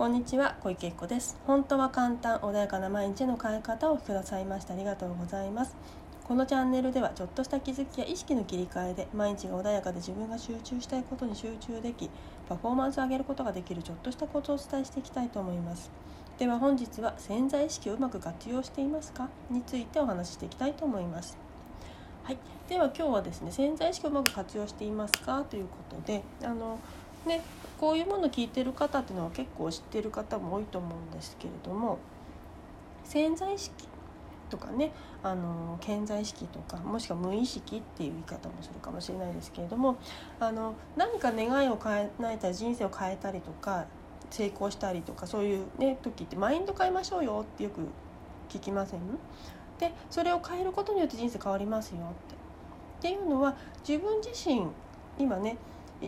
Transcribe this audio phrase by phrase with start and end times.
[0.00, 1.36] こんにちは小池子です。
[1.46, 5.76] 本当は簡単穏やかな毎日の変え方をくださいましてありがとうございます。
[6.24, 12.08] このチャンネルではちょっとした気づきや意識の切り替えで毎日が穏やかで自分が集中したいことに集中でき
[12.48, 15.90] パフォーマンスを上げることができるちょっとしたコツをお伝えしていきたいと思います。
[16.38, 19.28] では本日は潜在意識をうまく活用していますか？
[19.50, 21.36] についてお話ししていきたいと思います。
[22.22, 22.38] はい、
[22.70, 25.44] では今日はですね潜在意識をうまく活用していますか？
[25.50, 26.78] ということであの
[27.26, 27.42] ね
[27.78, 31.98] こういうものを聞いてる方っていうのは結構知ってる方も多いと思うんですけれども
[33.04, 33.88] 潜在意識
[34.50, 39.96] とかねあの潜在意識とかもしくは無意識っていう言い方もするかもしれないですけれども
[40.40, 43.86] あの何か願いを変えないたり人生を変えたりとか
[44.30, 47.80] 成功したりとかそういう、ね、時ってマインド変えましょうよってよく
[48.48, 49.00] 聞きません？
[49.78, 52.34] でそれを変えることによって人生変わりますよって。
[53.08, 53.56] っていうのは
[53.88, 54.66] 自分自身
[55.18, 55.56] 今ね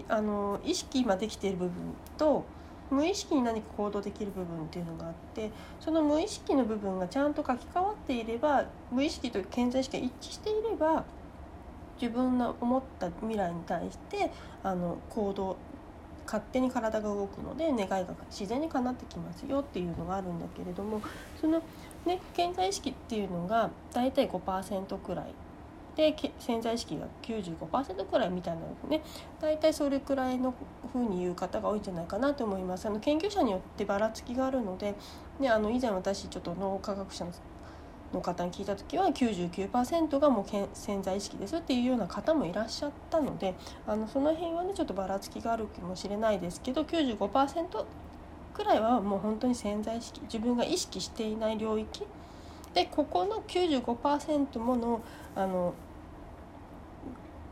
[0.09, 1.73] あの意識今できている部分
[2.17, 2.45] と
[2.91, 5.51] 無意識に何か行動できる部分っていうのがあって
[5.81, 11.05] その無意識の部分がちゃんと書き換わっていれば無意識と健在意識が一致していれば
[12.01, 14.31] 自分の思った未来に対して
[14.63, 15.57] あの行動
[16.27, 21.01] 勝手に体が動くので願いが自然に叶ってきますよっていうのがあるんだけれども
[21.41, 21.63] その
[22.05, 25.27] ね健在意識っていうのが大体5%くらい
[25.97, 29.03] で潜在意識が95%くらいみたいなのね。
[29.41, 30.55] 大体それくらいの
[30.93, 32.87] ふうに言う方が多いんじゃないかなと思います。
[32.87, 34.95] あの研究者によってばらつきがあるので、
[35.39, 37.27] ね、あの以前私ちょっと脳科学者
[38.13, 43.55] の方に聞いた時は99%がもう潜在意識ですっていうような方もいらっしゃったので
[43.87, 47.85] あのその辺はねちょっとばらつきがあるかもしれないですけど95%
[48.53, 52.07] くらいはもう本当に潜在意識自分が意識していない領域
[52.75, 55.01] でここの95%もの
[55.35, 55.75] あの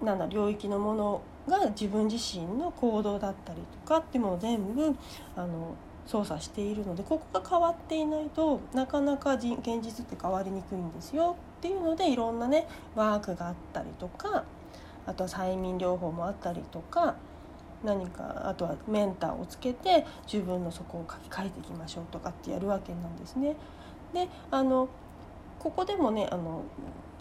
[0.03, 4.97] なんだ領域のものが自分自身の行動だったりとかっていうものを全部
[5.37, 5.75] あの
[6.07, 14.45] 操作しているのでここが変わっていないとなかなか現実って変わりにくいんですよっていうのでいろんなねワークがあったりとか
[15.07, 17.17] あとは催眠療法もあったりとか
[17.85, 23.57] 何かあとはメンターをつけて自分のそこを書き換えていきましょうとかってやるわけなんですね。
[24.13, 24.89] であの
[25.61, 26.65] ここでもねあの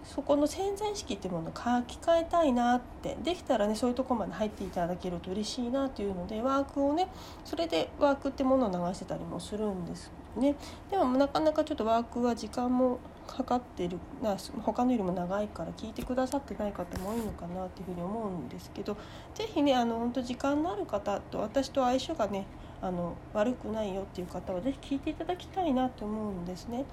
[0.04, 7.10] そこの潜在意識っていうものを書き換えたいなってできたらねそういうとこまで入っていただけると嬉しいなっていうのでワークをね
[7.46, 10.56] それでワークってものを流してたりもするんですね
[10.90, 18.98] でもなかなかちょっとワークは時間もかかってるな他のよりも長いから聞いてくださってない方も多いのかなっていうふうに思うんですけど
[19.36, 22.48] 是非ねあの本当時間のある方と私と相性がね
[22.82, 26.86] あの悪くないよっていう方は是非聞いていただきたいなと思うんですね。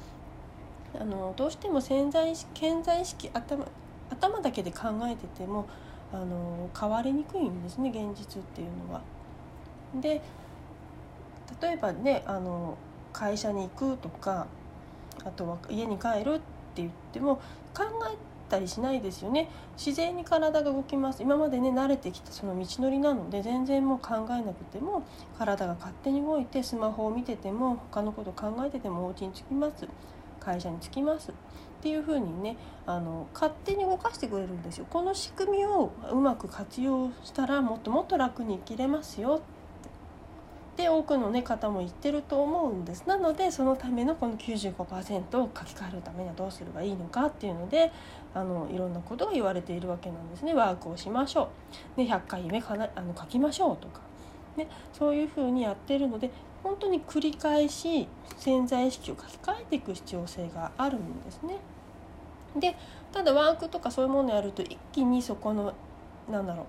[1.01, 3.67] あのどうしても潜在意識潜在意識頭
[4.11, 5.67] 頭だけで考えてても
[6.13, 9.03] あの変わりにくいんですね現実っていうのは。
[10.01, 10.21] で
[11.61, 12.77] 例えばねあの
[13.13, 14.47] 会社に行くとか
[15.25, 16.43] あとは家に帰るって
[16.77, 17.37] 言っても
[17.75, 18.17] 考え
[18.49, 19.49] たりしないですよね。
[19.77, 21.23] 自然に体が動きます。
[21.23, 25.03] 今までね慣れてきたその道のりなので全然もう考えなくても
[25.39, 29.87] 体が勝手に動いてスマホを見てても他のこと考えててもお家に着きます。
[30.47, 31.35] 会社に着きますっ
[31.83, 34.87] ていうふうにねあの勝手に動かしてくれるんですよ。
[34.89, 39.43] この仕組みをうまく活用したらもっともっと楽に生きれますよ。
[40.77, 43.05] って多くの、ね、方も言ってると思うんです。
[43.07, 47.91] なのでそのためのこの95%を書き換えるためにはどうすればいいのかっていうので
[48.35, 50.55] あのいろんなことが言われているわけなんですね。
[50.55, 51.49] ワークをしましょ
[51.97, 54.01] う、ね、100回夢かなあの書きましょうとか、
[54.57, 56.31] ね、そういうふうにやってるので
[56.63, 61.59] 本当に繰り返し潜在意識を書き換えていく必要性があるんですね。
[62.57, 62.75] で
[63.13, 65.73] ただワークとかそういうものをやると一気にそこの
[66.31, 66.67] なんだろう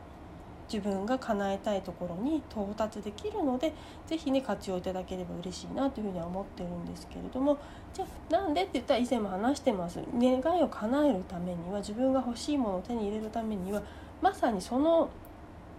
[0.72, 3.74] 自分が叶えたいところに到達できるので
[4.06, 7.58] 是非ね活用いただければ嬉しいなというふうには思ってるんですけれども
[7.94, 13.82] じゃあなんでって言ったら以前も話してます願いを叶えるためには自分が欲しいものを手に入れるためには
[14.22, 15.10] まさにその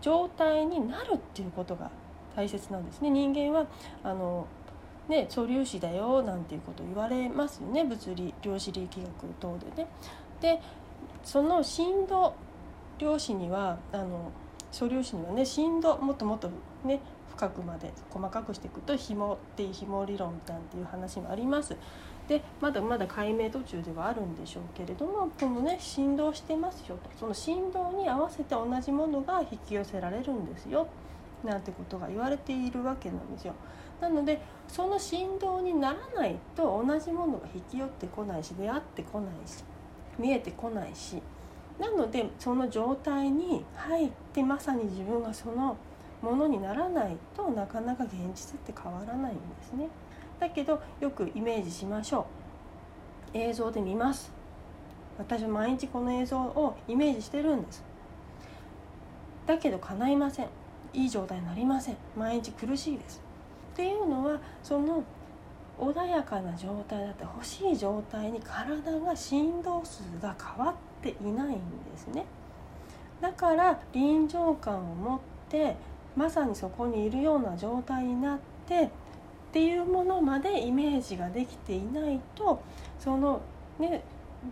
[0.00, 1.90] 状態になるっていうことが
[2.36, 3.66] 大切なんですね人間は
[4.02, 4.46] あの
[5.08, 9.88] ね素粒子だよなんていうこと言われますよね物理量子力学等でね。
[10.40, 10.60] で
[11.24, 12.34] その振動
[12.98, 14.30] 量子にはあの
[14.78, 16.48] 素粒子にはね振動もっともっと
[16.84, 21.76] ね深くまで細かくしていくと紐っていう紐理論なんていう話もあります。
[22.28, 30.86] でまだまだ解明途中ではあるんでしょうけれどもこのね振動してますよとその振動に合わせて同じものが引き寄せられるんですよ
[31.42, 33.54] なんてことが言われているわけなんですよ。
[34.00, 39.64] なのでその振動にならないと同じものが引き寄ってこないし出会ってこないし
[40.18, 41.20] 見えてこないし
[41.78, 45.76] なのでその状態に入ってまさに自分がその
[46.20, 49.88] ものにならないとなかなか現実って変わらないんですね。
[50.40, 52.26] だけどよくイメージしましょ
[53.34, 53.38] う。
[53.38, 54.32] 映像で見ます。
[55.18, 57.84] 私は毎日この映像をイメージしてるんです。
[59.46, 60.48] だけど叶いません。
[60.92, 61.96] いい状態になりません。
[62.16, 63.20] 毎日苦しいです。
[63.74, 65.04] っていうのはその
[65.78, 71.58] 穏やかな状態だって欲しい状態に体が振動数が変わっっていないんで
[71.96, 72.24] すね
[73.20, 75.76] だから臨場感を持って
[76.16, 78.88] まさにそこにいるような状態になってっ
[79.52, 82.62] ていうものまでイメージができていないと
[82.98, 83.40] その
[83.78, 84.02] ね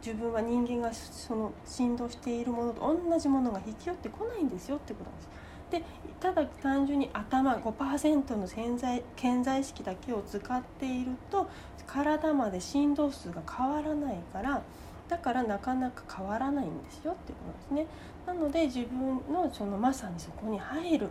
[0.05, 5.29] 自分は人間がその振動しているものと同じものが引き寄ってこないんですよってことなんです。
[5.71, 5.83] で
[6.21, 11.49] ただ単純に頭5%の潜在潜在意識だけを使っていると
[11.87, 14.63] 体まで振動数が変わらないから
[15.09, 17.87] だからなかなか変わらないんですよっていうことですね。
[18.27, 21.09] なので自分のそのまさにそこに入る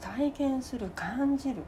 [0.00, 1.62] 体験する感じる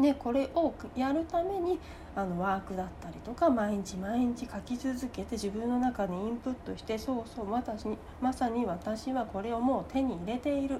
[0.00, 1.80] でこれをやるために
[2.14, 10.78] あのワークだったりとか毎日毎日書き続けて自分の中にインプットしてそうそう私にまさに私はこれをもう手に入れているっ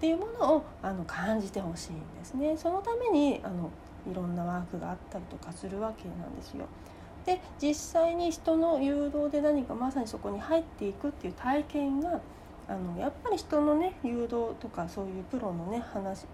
[0.00, 2.56] ていうものをあの感じてほしいんですね。
[2.56, 3.70] そのためにあの
[4.10, 6.66] いろんなワークがあったりとかするわけなんですよ。
[7.26, 12.20] で実際に人の誘導で何かまさにそこに入っていくっていう体験が
[12.68, 16.26] あのやっぱり人のね誘導とかそういうプロのね話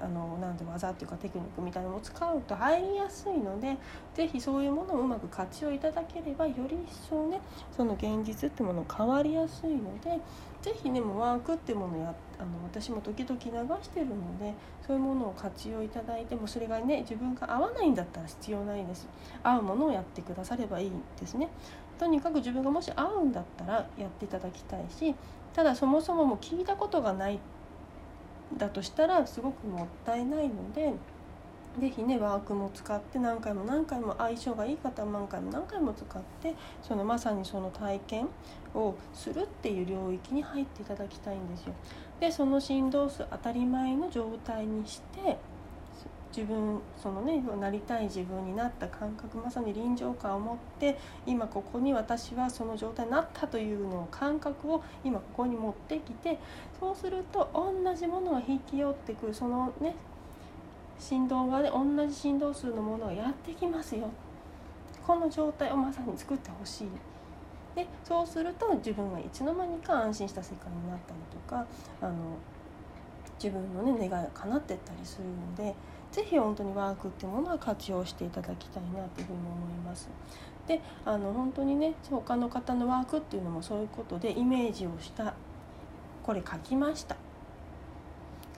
[0.00, 3.76] あのなんて技っていうかテクニックみたいなのを使うと入りやすいので
[4.14, 7.40] 是非そういうものをうまく活用いただければより一層ね
[7.76, 10.18] その現実ってもの変わりやすいので
[10.62, 14.54] 是非ねもうワークってものやあの私も時々流してるので
[14.86, 19.06] そういうものを活用いただいてもそれがね自分が合わないんだったら必要ないです。
[19.42, 21.48] 合うものをやってくださればいいんですね。
[21.98, 25.14] とにかく自分がもし合うんだったらやっていただきたいし
[25.52, 27.38] ただそもそももう聞いたことがない
[28.56, 30.94] だとしたらすごくもったいないので
[31.80, 38.28] 是非ねワークも使って何回も何回も相性がいい方は何回も何回も使ってそのまさにその体験
[38.74, 41.74] をするっていう領域に入っていただきたいんですよ。
[42.20, 45.36] でその振動数当たり前の状態にして
[46.36, 56.40] 自分そのねなりたい自分になった感覚まさに臨場感を持って今ここに私はその状態になったというのを感覚を今ここに持ってきて
[56.80, 59.94] そうすると同じものが引き寄ってくるそのね
[60.98, 64.10] 振動がね同じ振動数のものがやってきますよ
[65.06, 66.88] この状態をまさに作ってほしい。
[67.76, 71.66] でそうすると自分がいつの間にか安心した世界になったりとか
[72.00, 72.14] あの
[73.42, 75.74] 自分のね願いが叶ってったりするので
[76.14, 80.08] 是非本当にワークっていうものは活用していただきたいなというふうに思います。
[80.68, 85.34] であの本当にね他の方のワークっていうのもそういうことでイメージをした
[86.22, 87.16] これ書きました。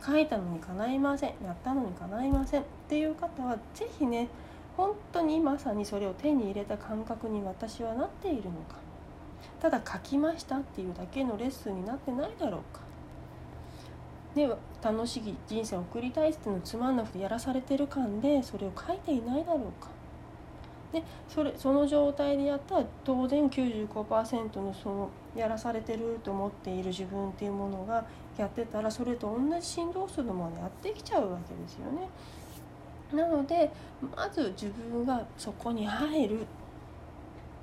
[0.05, 1.31] 書いたのに叶いません。
[1.43, 2.61] やったのに叶いません。
[2.61, 4.29] っていう方は是非ね
[4.77, 8.77] 本当にまさにそれを手に入れた感覚に私はなっているのか。
[9.61, 12.86] ただ書きましたっていうだけのレッスンになってないだろうか。
[14.37, 14.47] で
[14.83, 19.89] 楽しい人生を送りたいっていうのをつまんなくてやらされてる感でそれを書いていないだろうか。
[20.93, 28.05] でそれその状態でやったら当然95%のそのやらされてると思っている自分っていうものが
[28.37, 32.09] やってたらそれと同じ振動数のものやってきちゃうわけですよね。
[33.13, 33.71] なので
[34.15, 36.47] まず自分がそこに入る、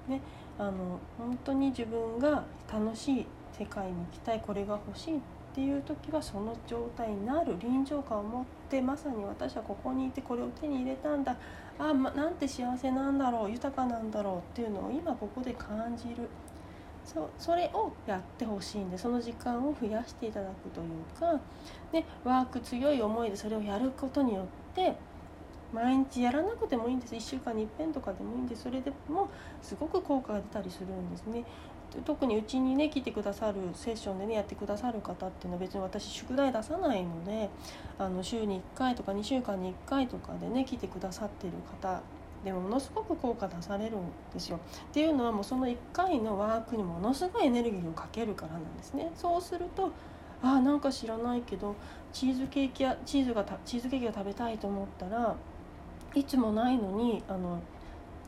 [0.08, 0.20] ね、
[0.58, 3.25] あの本当に自分が楽しい
[3.58, 5.22] 世界に行きたいこれが欲しい
[5.54, 11.38] っていう時はその状態になる臨場感を持ってまさに私はここにいてこれを手に入れたんだ。
[11.78, 16.28] あ、ま、なんて幸せなんだろう豊かなんだろうっていうのを今ここで感じる。
[17.06, 21.40] そそれをやってほしいんでその時間を増やしていただくというか。
[21.92, 24.96] でワーク強い思いでそれをやることによって
[25.72, 27.14] 毎日やらなくてもいいんです。
[27.14, 28.64] 1週間にいっぺんとかでもいいんです。
[28.64, 29.30] それでも
[29.62, 31.44] すごく効果が出たりするんですね。
[32.02, 37.50] 特にうちにね来てくださるセッションでねやってくださる方っていうのは別に私宿題出さないので
[37.98, 42.02] あの週に1回とか2週間に1回とかでね来てくださってる方
[42.44, 44.02] でもものすごく効果出されるん
[44.34, 44.58] ですよ。
[44.58, 44.60] っ
[44.94, 49.12] ていうのはもうその1回のワークにものすごいエネルギーをかけるからなんですね。
[49.16, 49.92] そうすると
[50.42, 51.76] あなんか知らないけど
[52.12, 55.36] チーズケーキやチーズがチーズケーキが食べたいと思ったら
[56.14, 57.60] いつもないのにあの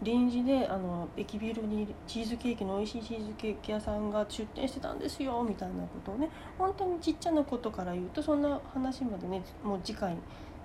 [0.01, 10.17] 臨時であの駅ビルにチーズケーキの美味しいチーズケーキ屋さんが出店してたんですよみたいなことをね本当にちっちゃなことから言うとそんな話までねもう次回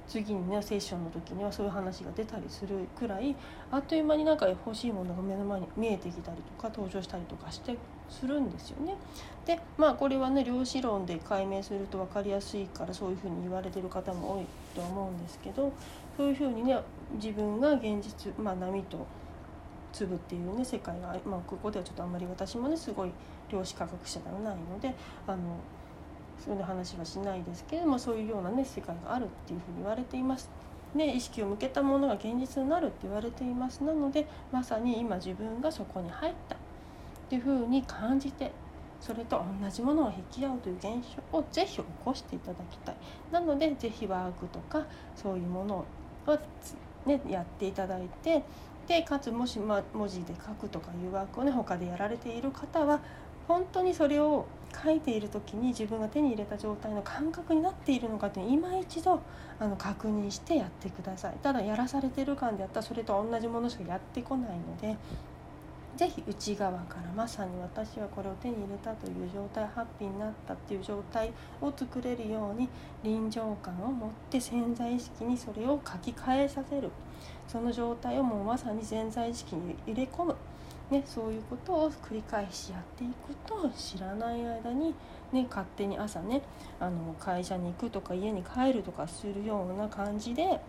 [0.09, 3.37] 次にねセッションの時にはそういう話が出たりするくらい
[3.71, 7.77] あっという間になんか欲しいものが目の前に見えてきたりとか登場したりとかして
[8.11, 8.97] するんですよね。
[9.47, 15.73] でまあこれはね量子論で解明すると分かりやすいからそういうふうに言われてる方も多いと思うんですけど
[16.17, 16.79] そういうふうにね
[17.15, 19.07] 自分が現実、まあ、波と
[19.93, 23.11] 粒っていうね世界が、まあ、ここではちょっとあんまり私もねすごい
[23.51, 24.95] 量子科学者ではないので
[25.27, 25.39] あの
[26.45, 30.49] そういう話はしないですけれどもそういうようなね世界があるっていうふうに言われています。
[30.95, 36.57] ね、意識を向けたものが現実になるって言われていますなのでまさに今自分がそこに入った
[37.31, 38.51] っていうふうに感じて
[39.01, 40.85] それと同じものを引き合うという現
[41.33, 42.97] 象をぜひ起こしていただきたい。
[43.31, 44.85] なのでぜひワークとか
[45.15, 45.85] そういうもの
[46.27, 46.39] を、
[47.07, 48.43] ね、やっていただいて
[48.89, 53.01] でかつもし、ま、文字で書くとかいうワークをね他でやられている方は
[53.47, 54.47] 本当にそれを
[54.85, 59.21] 書いている時に自分が手に入れた状態の感覚になっているのかという今一度
[59.61, 61.35] あの確認してやってください。
[61.43, 64.97] ただやらされてる感であったらそれと同じものしかやってこないので
[66.01, 71.31] 是非内側からまさに私はこれを手に入れたという状態ハッピーになったっていう状態
[71.61, 72.71] を作れるように
[73.03, 76.91] 臨場感を持って潜在意識にそれを書き換えさせる
[77.47, 80.37] その状態をもうまさに潜在意識に入れ込む、
[80.91, 84.95] ね、そういうことを繰り返しやっていくと知らない間に、
[85.33, 86.41] ね、勝手に朝ね
[86.79, 90.61] あの会社に行くとか家に帰るとかするような感じであの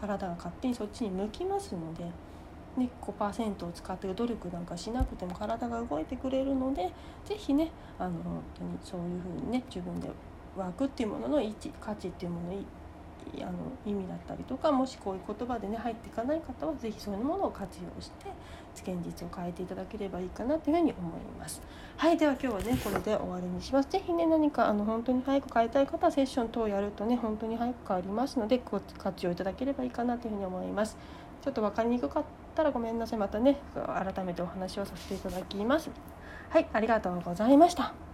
[0.00, 2.27] 体が勝手にそっちに向きますので。
[2.76, 6.92] ね、5%を使って努力なんかしなくても体が動いてくれるので
[7.24, 10.08] 是非ねあの本当にそういうふうにね自分で
[10.56, 12.48] ワークっていうものの位置価値っていうもの
[13.42, 13.52] あの
[13.84, 18.26] 意味だったりとかもしこういう言葉でね入っていかない方は是非そういうものを活用して
[18.74, 21.60] 現実を変えていただければいいかなというふうに思います。
[21.96, 23.88] はいでは今日はねこれで終わりにします。
[23.90, 28.60] 是非ね何かあの本当に早く変えたい方はセッション等をやるとね本当に早く変わりますので
[28.98, 30.96] 活用いただければいいかなというふうに思います。
[31.42, 32.24] ちょっと分かりにくか
[32.58, 35.90] ったらごめんなさいまたね改めてお話をさせていただきます。
[36.50, 38.07] はいありがとうございました。